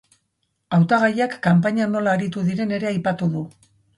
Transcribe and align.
Hautagaiak 0.77 1.35
kanpainan 1.49 1.93
nola 1.97 2.15
aritu 2.19 2.47
diren 2.47 2.75
ere 2.81 2.91
aipatu 2.95 3.31
du. 3.37 3.47